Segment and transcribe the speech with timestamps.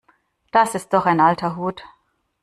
[0.51, 1.83] Das ist doch ein alter Hut.